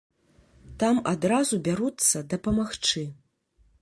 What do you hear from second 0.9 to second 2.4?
адразу бяруцца